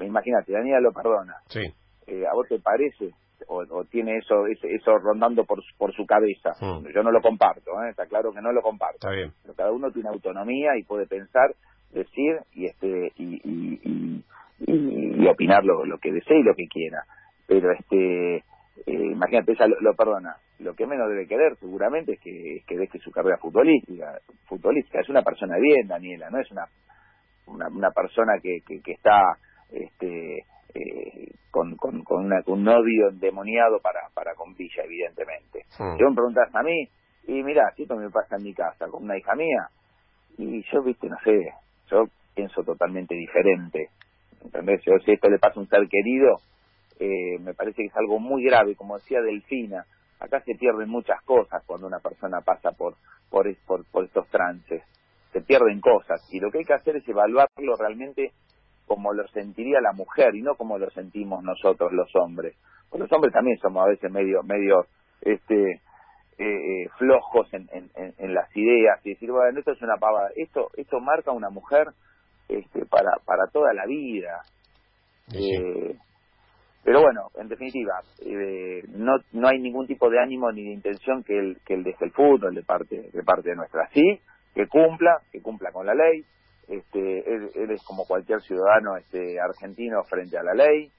imagínate, 0.00 0.52
Daniela 0.52 0.80
lo 0.80 0.92
perdona. 0.92 1.36
Sí. 1.48 1.62
Eh, 2.06 2.24
¿A 2.26 2.34
vos 2.34 2.46
te 2.48 2.58
parece? 2.58 3.10
O, 3.46 3.84
tiene 3.84 4.18
eso 4.18 4.46
eso 4.46 4.98
rondando 4.98 5.44
por, 5.44 5.62
por 5.76 5.94
su 5.94 6.04
cabeza. 6.04 6.52
Mm. 6.60 6.88
Yo 6.92 7.02
no 7.02 7.12
lo 7.12 7.20
comparto, 7.20 7.70
está 7.88 8.06
claro 8.06 8.32
que 8.32 8.40
no 8.40 8.52
lo 8.52 8.62
comparto. 8.62 8.96
Está 8.96 9.10
bien. 9.10 9.32
Pero 9.42 9.54
cada 9.54 9.70
uno 9.70 9.90
tiene 9.92 10.08
autonomía 10.08 10.76
y 10.76 10.82
puede 10.82 11.06
pensar, 11.06 11.54
decir 11.92 12.40
y 12.52 12.66
este 12.66 13.12
y, 13.16 13.40
y, 13.44 14.24
y, 14.66 15.26
opinar 15.28 15.62
lo, 15.62 15.84
lo 15.84 15.98
que 15.98 16.10
desee 16.10 16.40
y 16.40 16.42
lo 16.42 16.54
que 16.54 16.66
quiera. 16.66 17.04
Pero 17.46 17.70
este 17.72 18.44
eh, 18.86 19.12
imagínate, 19.12 19.52
ella 19.52 19.66
lo, 19.80 19.94
perdona. 19.94 20.36
Lo 20.58 20.74
que 20.74 20.86
menos 20.86 21.08
debe 21.08 21.26
querer, 21.26 21.56
seguramente, 21.56 22.14
es 22.14 22.20
que, 22.20 22.62
que 22.66 22.76
deje 22.76 22.98
su 22.98 23.10
carrera 23.10 23.38
futbolística. 23.38 24.18
futbolística. 24.46 25.00
Es 25.00 25.08
una 25.08 25.22
persona 25.22 25.56
bien, 25.58 25.86
Daniela, 25.86 26.30
no 26.30 26.40
es 26.40 26.50
una 26.50 26.66
una, 27.48 27.68
una 27.68 27.90
persona 27.90 28.34
que, 28.42 28.60
que, 28.60 28.92
está 28.92 29.38
este, 29.70 30.44
eh, 30.74 31.34
con, 31.50 31.76
con, 31.76 32.02
con, 32.04 32.26
una, 32.26 32.42
un 32.46 32.62
novio 32.62 33.08
endemoniado 33.08 33.80
para, 33.80 34.00
para 34.14 34.34
con 34.34 34.54
Villa, 34.54 34.82
evidentemente. 34.84 35.64
Hmm. 35.78 35.96
Si 35.96 36.04
me 36.04 36.14
preguntas 36.14 36.54
a 36.54 36.62
mí, 36.62 36.88
y 37.26 37.42
mira, 37.42 37.72
esto 37.76 37.96
me 37.96 38.10
pasa 38.10 38.36
en 38.36 38.44
mi 38.44 38.54
casa 38.54 38.86
con 38.88 39.04
una 39.04 39.18
hija 39.18 39.34
mía, 39.34 39.68
y 40.36 40.62
yo, 40.70 40.82
viste, 40.82 41.08
no 41.08 41.16
sé, 41.24 41.52
yo 41.90 42.04
pienso 42.34 42.62
totalmente 42.62 43.14
diferente. 43.14 43.88
¿Entendés? 44.44 44.80
Yo, 44.86 44.92
si 45.04 45.12
esto 45.12 45.28
le 45.28 45.38
pasa 45.38 45.56
a 45.56 45.60
un 45.60 45.68
ser 45.68 45.88
querido, 45.88 46.36
eh, 47.00 47.38
me 47.40 47.54
parece 47.54 47.82
que 47.82 47.88
es 47.88 47.96
algo 47.96 48.20
muy 48.20 48.44
grave, 48.44 48.76
como 48.76 48.96
decía 48.96 49.20
Delfina, 49.20 49.84
acá 50.20 50.40
se 50.40 50.54
pierden 50.54 50.88
muchas 50.88 51.22
cosas 51.22 51.62
cuando 51.66 51.86
una 51.86 52.00
persona 52.00 52.40
pasa 52.40 52.72
por, 52.72 52.94
por, 53.30 53.46
por, 53.66 54.04
estos 54.04 54.28
trances, 54.28 54.82
se 55.32 55.40
pierden 55.40 55.80
cosas 55.80 56.20
y 56.32 56.40
lo 56.40 56.50
que 56.50 56.58
hay 56.58 56.64
que 56.64 56.74
hacer 56.74 56.96
es 56.96 57.08
evaluarlo 57.08 57.76
realmente 57.78 58.32
como 58.86 59.12
lo 59.12 59.28
sentiría 59.28 59.80
la 59.80 59.92
mujer 59.92 60.34
y 60.34 60.42
no 60.42 60.54
como 60.56 60.78
lo 60.78 60.90
sentimos 60.90 61.42
nosotros 61.42 61.92
los 61.92 62.10
hombres. 62.16 62.56
Porque 62.88 63.02
los 63.02 63.12
hombres 63.12 63.34
también 63.34 63.58
somos 63.58 63.84
a 63.84 63.90
veces 63.90 64.10
medio, 64.10 64.42
medio, 64.42 64.86
este, 65.20 65.82
eh, 66.38 66.84
eh, 66.84 66.88
flojos 66.96 67.52
en, 67.52 67.68
en, 67.72 67.90
en, 68.16 68.34
las 68.34 68.48
ideas 68.56 69.04
y 69.04 69.10
decir, 69.10 69.30
bueno, 69.30 69.58
esto 69.58 69.72
es 69.72 69.82
una 69.82 69.96
pavada. 69.96 70.30
Esto, 70.36 70.70
esto 70.76 71.00
marca 71.00 71.32
a 71.32 71.34
una 71.34 71.50
mujer 71.50 71.88
este, 72.48 72.86
para, 72.86 73.10
para 73.26 73.48
toda 73.52 73.74
la 73.74 73.84
vida. 73.86 74.40
Eh, 75.34 75.96
pero 76.88 77.02
bueno, 77.02 77.28
en 77.34 77.48
definitiva, 77.48 78.00
eh, 78.24 78.82
no, 78.88 79.18
no 79.32 79.48
hay 79.48 79.58
ningún 79.58 79.86
tipo 79.86 80.08
de 80.08 80.18
ánimo 80.18 80.50
ni 80.50 80.64
de 80.64 80.72
intención 80.72 81.22
que 81.22 81.38
él, 81.38 81.58
que 81.66 81.74
él 81.74 81.84
deje 81.84 82.06
el 82.06 82.12
fútbol 82.12 82.54
de 82.54 82.62
parte, 82.62 83.10
de 83.12 83.22
parte 83.24 83.50
de 83.50 83.56
nuestra. 83.56 83.90
Sí, 83.92 84.18
que 84.54 84.66
cumpla, 84.68 85.18
que 85.30 85.42
cumpla 85.42 85.70
con 85.70 85.84
la 85.84 85.92
ley. 85.92 86.24
Este, 86.66 87.30
él, 87.30 87.70
es 87.70 87.84
como 87.84 88.06
cualquier 88.06 88.40
ciudadano 88.40 88.96
este, 88.96 89.38
argentino 89.38 90.02
frente 90.04 90.38
a 90.38 90.42
la 90.42 90.54
ley, 90.54 90.90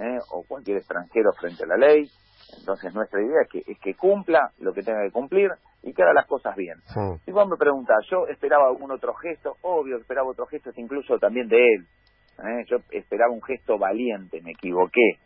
¿eh? 0.00 0.18
o 0.32 0.42
cualquier 0.48 0.78
extranjero 0.78 1.30
frente 1.38 1.62
a 1.62 1.68
la 1.68 1.76
ley. 1.76 2.10
Entonces 2.58 2.92
nuestra 2.92 3.22
idea 3.22 3.42
es 3.44 3.48
que, 3.48 3.70
es 3.70 3.78
que 3.78 3.94
cumpla 3.94 4.50
lo 4.58 4.72
que 4.72 4.82
tenga 4.82 5.04
que 5.04 5.12
cumplir 5.12 5.52
y 5.84 5.92
que 5.92 6.02
haga 6.02 6.12
las 6.12 6.26
cosas 6.26 6.56
bien. 6.56 6.78
Si 7.24 7.30
vos 7.30 7.48
me 7.48 7.56
preguntás, 7.56 8.04
yo 8.10 8.26
esperaba 8.26 8.66
algún 8.66 8.90
otro 8.90 9.14
gesto, 9.14 9.54
obvio 9.62 9.98
esperaba 9.98 10.28
otro 10.28 10.46
gesto, 10.46 10.72
incluso 10.74 11.20
también 11.20 11.46
de 11.46 11.56
él. 11.56 11.86
¿eh? 12.38 12.64
Yo 12.68 12.78
esperaba 12.90 13.32
un 13.32 13.42
gesto 13.42 13.78
valiente, 13.78 14.40
me 14.42 14.50
equivoqué. 14.50 15.20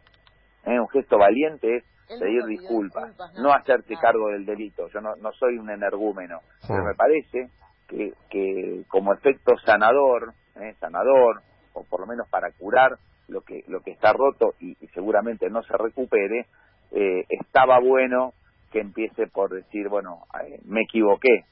¿Eh? 0.65 0.79
un 0.79 0.89
gesto 0.89 1.19
valiente 1.19 1.77
es 1.77 1.85
pedir 2.19 2.45
disculpas, 2.45 3.15
no, 3.41 3.53
hacerse 3.53 3.95
cargo 4.01 4.29
del 4.31 4.45
delito. 4.45 4.89
Yo 4.89 5.01
no, 5.01 5.15
no 5.17 5.33
soy 5.33 5.59
un 5.59 5.71
energúmeno, 5.71 6.41
pero 6.67 6.85
me 6.85 6.95
parece 6.95 7.51
que, 7.89 8.15
que 8.29 8.85
como 8.89 9.15
efecto 9.15 9.57
sanador, 9.65 10.33
¿eh? 10.57 10.75
sanador, 10.81 11.43
o 11.73 11.85
por 11.85 12.01
lo 12.01 12.07
menos 12.07 12.29
para 12.29 12.51
curar 12.53 12.99
lo 13.29 13.43
que, 13.43 13.65
lo 13.69 13.81
que 13.81 13.93
está 13.93 14.13
roto 14.13 14.55
y, 14.61 14.75
seguramente 14.93 15.49
no 15.51 15.63
se 15.63 15.77
recupere, 15.77 16.47
eh, 16.93 17.25
estaba 17.29 17.79
bueno 17.81 18.33
que 18.73 18.81
empiece 18.81 19.27
por 19.29 19.51
decir, 19.51 19.89
bueno, 19.89 20.25
eh, 20.45 20.61
me 20.65 20.83
equivoqué, 20.83 21.45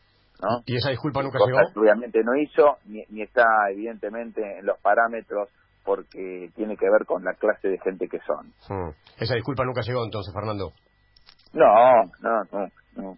¿no? 0.43 0.62
¿Y 0.67 0.77
esa 0.77 0.91
disculpa 0.91 1.23
nunca 1.23 1.38
llegó? 1.45 1.59
Obviamente 1.81 2.21
no 2.25 2.37
hizo, 2.37 2.79
ni, 2.87 3.05
ni, 3.11 3.23
está 3.23 3.45
evidentemente 3.71 4.59
en 4.59 4.67
los 4.67 4.79
parámetros 4.81 5.49
porque 5.85 6.51
tiene 6.55 6.77
que 6.77 6.91
ver 6.91 7.07
con 7.07 7.25
la 7.25 7.35
clase 7.35 7.69
de 7.69 7.79
gente 7.79 8.09
que 8.09 8.19
son. 8.21 8.47
Hmm. 8.69 8.91
Esa 9.19 9.35
disculpa 9.35 9.65
nunca 9.65 9.83
llegó 9.83 10.05
entonces, 10.05 10.33
Fernando. 10.35 10.73
No, 11.53 12.05
no, 12.21 12.45
no, 12.53 13.15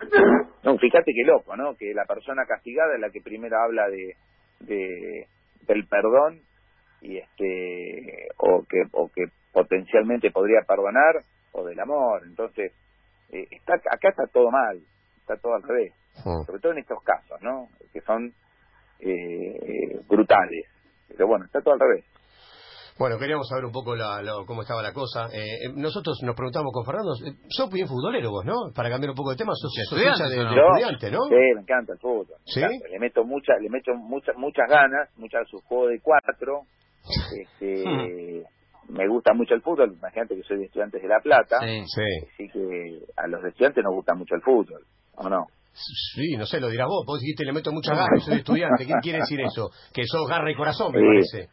no. 0.63 0.79
fíjate 0.79 1.13
qué 1.13 1.25
loco, 1.27 1.57
¿no? 1.57 1.75
Que 1.75 1.93
la 1.95 2.05
persona 2.05 2.45
castigada 2.47 2.95
es 2.95 3.01
la 3.01 3.11
que 3.11 3.21
primero 3.21 3.57
habla 3.59 3.89
de, 3.89 4.15
de 4.61 5.27
del 5.67 5.87
perdón 5.87 6.41
y 7.01 7.19
este 7.19 8.29
o 8.37 8.65
que 8.69 8.83
o 8.93 9.09
que 9.09 9.25
potencialmente 9.53 10.31
podría 10.31 10.61
perdonar 10.67 11.25
o 11.53 11.65
del 11.65 11.81
amor. 11.81 12.23
Entonces, 12.25 12.73
eh, 13.33 13.47
está 13.51 13.75
acá 13.75 14.11
está 14.11 14.27
todo 14.33 14.51
mal, 14.51 14.81
está 15.19 15.37
todo 15.37 15.55
al 15.55 15.63
revés. 15.63 15.93
Hmm. 16.25 16.45
Sobre 16.47 16.61
todo 16.61 16.73
en 16.73 16.79
estos 16.79 17.03
casos, 17.03 17.41
¿no? 17.43 17.69
Que 17.93 18.01
son 18.03 18.33
eh, 19.01 20.01
brutales. 20.09 20.67
Pero 21.09 21.27
bueno, 21.27 21.47
está 21.47 21.61
todo 21.61 21.75
al 21.75 21.81
revés. 21.81 22.05
Bueno, 23.01 23.17
queríamos 23.17 23.49
saber 23.49 23.65
un 23.65 23.73
poco 23.73 23.97
la, 23.97 24.21
cómo 24.47 24.61
estaba 24.61 24.83
la 24.83 24.93
cosa. 24.93 25.25
Eh, 25.33 25.41
eh, 25.41 25.73
nosotros 25.75 26.21
nos 26.23 26.37
preguntamos 26.37 26.71
con 26.71 26.85
Fernando, 26.85 27.17
eh, 27.25 27.33
sos 27.49 27.73
bien 27.73 27.89
futbolero 27.89 28.29
vos, 28.29 28.45
¿no? 28.45 28.77
Para 28.77 28.91
cambiar 28.91 29.09
un 29.09 29.17
poco 29.17 29.31
de 29.31 29.37
tema, 29.37 29.55
sos, 29.57 29.73
estudiante, 29.73 30.29
de, 30.29 30.45
estudiante, 30.45 31.11
¿no? 31.11 31.25
Sí, 31.25 31.41
me 31.57 31.63
encanta 31.63 31.95
el 31.95 31.99
fútbol. 31.99 32.37
¿Sí? 32.45 32.61
Le 32.61 32.99
meto 32.99 33.25
mucha, 33.25 33.55
le 33.59 33.71
meto 33.71 33.95
muchas 33.95 34.37
muchas 34.37 34.69
ganas, 34.69 35.09
muchas 35.17 35.49
su 35.49 35.57
juego 35.65 35.89
de 35.89 35.99
cuatro. 36.03 36.69
Este, 37.41 37.83
hmm. 37.89 38.93
Me 38.93 39.09
gusta 39.09 39.33
mucho 39.33 39.55
el 39.55 39.63
fútbol, 39.63 39.95
imagínate 39.97 40.37
que 40.37 40.43
soy 40.43 40.59
de 40.59 40.65
Estudiantes 40.67 41.01
de 41.01 41.09
La 41.09 41.21
Plata. 41.21 41.59
Sí, 41.61 41.83
sí. 41.87 42.27
Así 42.35 42.49
que 42.53 42.99
a 43.17 43.27
los 43.29 43.43
estudiantes 43.43 43.83
nos 43.83 43.95
gusta 43.95 44.15
mucho 44.15 44.35
el 44.35 44.43
fútbol, 44.43 44.85
¿o 45.15 45.29
no? 45.31 45.47
Sí, 45.73 46.37
no 46.37 46.45
sé, 46.45 46.61
lo 46.61 46.69
dirás 46.69 46.89
vos. 46.89 47.07
Vos 47.07 47.21
dijiste, 47.21 47.47
le 47.47 47.55
meto 47.55 47.73
muchas 47.73 47.97
ganas, 47.97 48.23
soy 48.23 48.39
estudiante. 48.39 48.85
¿Qué 48.85 48.93
quiere 49.01 49.21
decir 49.21 49.41
eso? 49.41 49.71
Que 49.95 50.03
sos 50.05 50.29
garra 50.29 50.51
y 50.51 50.55
corazón, 50.55 50.93
me 50.93 51.01
parece. 51.01 51.49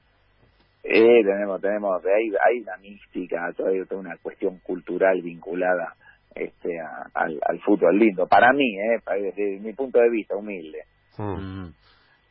Eh, 0.89 1.21
tenemos, 1.21 1.59
tenemos, 1.59 2.01
hay, 2.05 2.29
hay 2.29 2.61
una 2.61 2.77
mística, 2.77 3.51
todavía 3.57 3.83
toda 3.85 3.99
una 3.99 4.15
cuestión 4.21 4.59
cultural 4.59 5.21
vinculada 5.21 5.95
este 6.33 6.69
al, 7.13 7.37
al, 7.45 7.59
fútbol 7.59 7.99
lindo. 7.99 8.25
Para 8.25 8.53
mí, 8.53 8.77
eh, 8.77 9.01
desde 9.21 9.59
mi 9.59 9.73
punto 9.73 9.99
de 9.99 10.09
vista, 10.09 10.37
humilde. 10.37 10.83
Hmm. 11.17 11.65
Mm. 11.65 11.73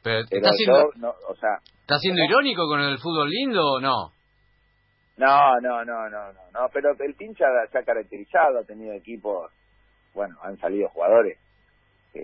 Pero, 0.03 0.21
¿está, 0.31 0.51
siendo, 0.53 1.11
o 1.29 1.35
sea, 1.35 1.59
¿está 1.81 1.99
siendo 1.99 2.23
irónico 2.25 2.67
con 2.67 2.81
el 2.81 2.97
fútbol 2.99 3.29
lindo 3.29 3.61
o 3.63 3.81
no? 3.81 4.13
No, 5.19 5.61
no, 5.61 5.85
no, 5.85 6.09
no, 6.09 6.33
no, 6.33 6.41
no, 6.55 6.69
pero 6.73 6.93
el 6.99 7.15
pincha 7.15 7.45
se 7.71 7.79
ha 7.79 7.83
caracterizado, 7.83 8.61
ha 8.61 8.65
tenido 8.65 8.95
equipos, 8.95 9.51
bueno, 10.15 10.37
han 10.43 10.57
salido 10.59 10.89
jugadores 10.89 11.39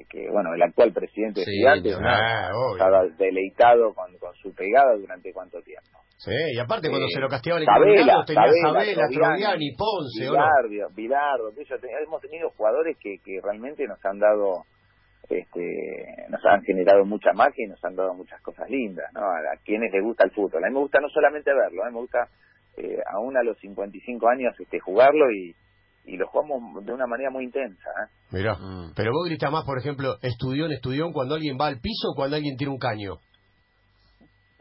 que, 0.09 0.31
bueno, 0.31 0.55
el 0.55 0.63
actual 0.63 0.93
presidente 0.93 1.41
de 1.41 1.45
Estudiantes 1.45 1.99
ah, 2.03 2.51
estaba 2.73 3.05
deleitado 3.19 3.93
con, 3.95 4.17
con 4.19 4.35
su 4.37 4.55
pegada 4.55 4.97
durante 4.97 5.33
cuánto 5.33 5.61
tiempo. 5.61 5.99
Sí, 6.25 6.31
y 6.55 6.59
aparte 6.61 6.89
cuando 6.89 7.09
se 7.09 7.19
lo 7.19 7.29
castigaban 7.29 7.65
en 7.65 7.67
Sabela, 7.67 8.25
tenía 8.25 8.53
Sabela, 8.63 9.09
Troviani, 9.11 9.75
Ponce, 9.75 10.31
Bilardo, 10.31 10.95
Bilardo, 10.95 11.51
hemos 12.07 12.21
tenido 12.21 12.51
jugadores 12.51 12.97
que, 13.01 13.17
que 13.25 13.41
realmente 13.43 13.85
nos 13.89 13.99
han 14.05 14.21
dado 14.21 14.63
este, 15.29 16.27
nos 16.29 16.45
han 16.45 16.63
generado 16.63 17.05
mucha 17.05 17.33
magia 17.33 17.65
y 17.67 17.69
nos 17.69 17.83
han 17.85 17.97
dado 17.97 18.15
muchas 18.15 18.41
cosas 18.43 18.69
lindas, 18.69 19.11
¿no? 19.15 19.23
A, 19.23 19.57
quienes 19.65 19.93
les 19.93 20.03
gusta 20.03 20.25
el 20.25 20.31
fútbol. 20.31 20.65
A 20.65 20.69
mí 20.69 20.75
me 20.75 20.81
gusta 20.81 21.01
no 21.01 21.09
solamente 21.09 21.51
verlo, 21.53 21.83
a 21.83 21.89
mí 21.89 21.95
me 21.95 22.01
gusta 22.01 22.29
eh, 22.77 22.99
aún 23.13 23.37
a 23.37 23.43
los 23.43 23.59
55 23.59 24.29
años 24.29 24.55
este, 24.61 24.79
jugarlo 24.79 25.31
y, 25.33 25.55
y 26.05 26.17
lo 26.17 26.27
jugamos 26.29 26.85
de 26.85 26.93
una 26.93 27.07
manera 27.07 27.31
muy 27.31 27.45
intensa. 27.45 27.91
¿eh? 27.91 28.11
Mira, 28.31 28.55
mm. 28.55 28.93
pero 28.95 29.13
vos 29.13 29.27
gritas 29.27 29.51
más, 29.51 29.65
por 29.65 29.79
ejemplo, 29.79 30.17
estudión, 30.23 30.73
estudión, 30.73 31.13
cuando 31.13 31.35
alguien 31.35 31.57
va 31.61 31.67
al 31.67 31.81
piso 31.81 32.11
o 32.13 32.15
cuando 32.15 32.37
alguien 32.37 32.57
tiene 32.57 32.73
un 32.73 32.79
caño. 32.79 33.19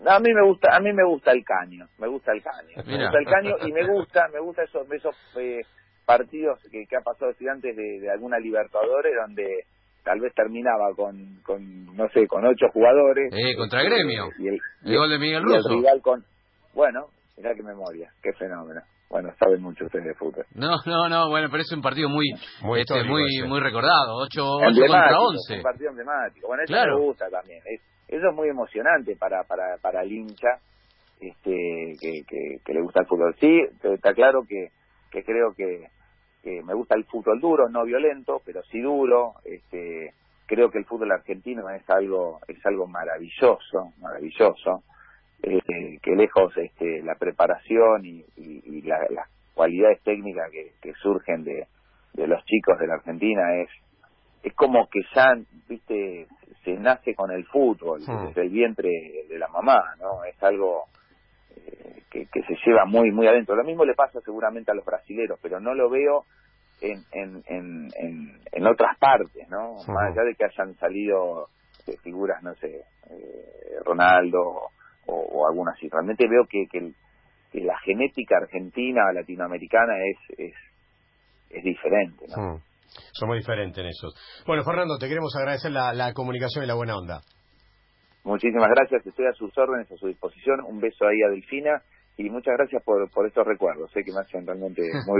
A 0.06 0.20
mí 0.20 0.34
me 0.34 0.44
gusta, 0.46 0.76
a 0.76 0.80
mí 0.80 0.92
me 0.94 1.04
gusta 1.06 1.32
el 1.32 1.44
caño, 1.44 1.86
me 2.00 2.08
gusta 2.08 2.32
el 2.34 2.42
caño, 2.42 2.84
me 2.86 3.04
gusta 3.04 3.20
el 3.20 3.26
caño 3.26 3.56
y 3.68 3.72
me 3.72 3.86
gusta, 3.88 4.28
me 4.34 4.40
gusta 4.40 4.64
esos, 4.64 4.92
esos 4.92 5.16
eh, 5.38 5.62
partidos 6.06 6.60
que, 6.72 6.86
que 6.88 6.96
ha 6.98 7.02
pasado 7.02 7.32
estudiantes 7.32 7.76
de, 7.76 8.00
de 8.00 8.10
alguna 8.12 8.40
Libertadores 8.40 9.14
donde 9.26 9.66
tal 10.04 10.20
vez 10.20 10.34
terminaba 10.34 10.94
con, 10.96 11.42
con 11.44 11.96
no 11.96 12.08
sé, 12.10 12.28
con 12.28 12.44
ocho 12.46 12.66
jugadores. 12.74 13.32
Eh, 13.34 13.56
contra 13.56 13.84
Gremio. 13.84 14.30
Y 14.40 14.48
el, 14.48 14.60
el 14.86 14.98
gol 14.98 15.10
de 15.10 15.20
Miguel 15.20 15.44
y 15.48 15.54
el 15.54 15.58
Russo. 15.64 15.70
rival 15.70 16.02
con, 16.02 16.26
bueno, 16.74 17.08
mirá 17.38 17.54
qué 17.56 17.62
memoria, 17.64 18.10
qué 18.24 18.32
fenómeno. 18.34 18.82
Bueno, 19.10 19.30
saben 19.38 19.62
mucho 19.62 19.84
ustedes 19.86 20.06
de 20.06 20.16
fútbol. 20.16 20.46
No, 20.56 20.72
no, 20.86 21.10
no, 21.10 21.30
bueno, 21.30 21.50
pero 21.52 21.62
es 21.64 21.72
un 21.74 21.82
partido 21.82 22.08
muy 22.08 22.32
Muy 22.64 22.80
este, 22.80 23.04
muy, 23.04 23.44
muy 23.46 23.60
recordado. 23.60 24.16
8, 24.24 24.42
contra 24.42 24.68
Emblemático, 24.70 25.20
11. 25.28 25.56
Un 25.58 25.62
partido 25.64 25.90
emblemático. 25.90 26.48
Bueno, 26.48 26.64
eso 26.64 26.74
Claro. 26.74 26.96
me 26.98 27.04
gusta 27.06 27.30
también. 27.30 27.60
Es- 27.66 27.82
eso 28.12 28.30
es 28.30 28.36
muy 28.36 28.50
emocionante 28.50 29.16
para, 29.16 29.44
para, 29.44 29.78
para 29.82 30.04
el 30.04 30.12
hincha 30.12 30.60
este, 31.20 31.98
que, 32.00 32.24
que, 32.64 32.74
le 32.74 32.82
gusta 32.82 33.02
el 33.02 33.06
fútbol. 33.08 33.36
Sí, 33.40 33.62
está 33.84 34.14
claro 34.14 34.44
que, 34.48 34.70
que 35.12 35.24
creo 35.24 35.54
que, 35.54 35.88
me 36.64 36.74
gusta 36.74 36.96
el 36.96 37.06
fútbol 37.06 37.40
duro, 37.40 37.70
no 37.70 37.84
violento, 37.86 38.42
pero 38.46 38.64
sí 38.64 38.82
duro. 38.82 39.34
Este, 39.46 40.14
creo 40.48 40.70
que 40.72 40.80
el 40.80 40.86
fútbol 40.86 41.12
argentino 41.12 41.70
es 41.70 41.88
algo 41.90 42.40
es 42.48 42.66
algo 42.66 42.88
maravilloso, 42.88 43.94
maravilloso. 44.00 44.84
eh, 45.44 45.98
que 46.02 46.16
lejos 46.16 46.56
este, 46.58 47.02
la 47.04 47.16
preparación 47.16 48.06
y, 48.06 48.26
y, 48.38 48.62
y 48.66 48.82
la- 48.82 49.08
las 49.10 49.28
cualidades 49.54 50.02
técnicas 50.04 50.50
que, 50.52 50.74
que 50.82 50.94
surgen 51.02 51.44
de, 51.44 51.68
de 52.14 52.28
los 52.28 52.44
chicos 52.46 52.78
de 52.80 52.88
la 52.88 52.96
Argentina 52.96 53.56
es 53.62 53.70
es 54.44 54.54
como 54.56 54.88
que 54.90 55.02
ya 55.16 55.34
viste 55.68 56.28
se 56.64 56.74
nace 56.74 57.16
con 57.16 57.32
el 57.32 57.46
fútbol 57.46 58.02
Hmm. 58.06 58.28
desde 58.28 58.42
el 58.44 58.50
vientre 58.50 58.90
de 59.30 59.38
la 59.40 59.48
mamá 59.48 59.96
no 60.00 60.24
es 60.26 60.42
algo 60.44 60.86
eh, 61.56 62.04
que, 62.10 62.26
que 62.28 62.42
se 62.44 62.56
lleva 62.66 62.86
muy 62.86 63.12
muy 63.12 63.28
adentro 63.28 63.56
lo 63.56 63.64
mismo 63.64 63.86
le 63.86 63.94
pasa 63.96 64.20
seguramente 64.22 64.72
a 64.72 64.76
los 64.76 64.86
brasileros 64.86 65.40
pero 65.42 65.60
no 65.60 65.74
lo 65.74 65.90
veo 65.90 66.26
en 66.82 67.04
en, 67.12 67.44
en, 67.48 67.90
en, 67.96 68.40
en 68.52 68.68
otras 68.68 68.98
partes 68.98 69.48
no 69.50 69.74
Ujú. 69.74 69.92
más 69.92 70.12
allá 70.12 70.24
de 70.24 70.36
que 70.36 70.46
hayan 70.46 70.76
salido 70.78 71.48
eh, 71.88 71.98
figuras 72.04 72.42
no 72.44 72.54
sé 72.56 72.68
eh, 73.10 73.80
Ronaldo 73.86 74.40
o, 75.08 75.14
o 75.16 75.48
algunas 75.48 75.76
así 75.76 75.90
realmente 75.90 76.28
veo 76.28 76.46
que, 76.50 76.66
que, 76.72 76.78
el- 76.80 76.96
que 77.52 77.60
la 77.62 77.78
genética 77.80 78.38
argentina 78.38 79.12
latinoamericana 79.14 79.94
es 80.06 80.40
es 80.40 80.54
es 81.50 81.64
diferente 81.64 82.26
¿no? 82.30 82.38
Mm. 82.56 82.62
Somos 83.14 83.38
diferentes 83.38 83.78
en 83.78 83.88
eso. 83.88 84.10
Bueno, 84.46 84.64
Fernando, 84.64 84.98
te 84.98 85.08
queremos 85.08 85.36
agradecer 85.36 85.72
la, 85.72 85.94
la 85.94 86.14
comunicación 86.14 86.64
y 86.64 86.68
la 86.68 86.76
buena 86.76 86.98
onda. 86.98 87.22
Muchísimas 88.24 88.70
gracias, 88.70 89.06
estoy 89.06 89.26
a 89.26 89.34
sus 89.34 89.56
órdenes, 89.58 89.92
a 89.92 89.98
su 89.98 90.08
disposición. 90.08 90.62
Un 90.68 90.80
beso 90.80 91.06
ahí 91.08 91.22
a 91.26 91.30
Delfina 91.30 91.82
y 92.18 92.30
muchas 92.30 92.56
gracias 92.58 92.84
por, 92.84 93.10
por 93.10 93.26
estos 93.26 93.46
recuerdos, 93.46 93.92
sé 93.92 94.04
que 94.04 94.12
me 94.12 94.20
hacen 94.20 94.46
realmente 94.46 94.82
muy 94.82 95.02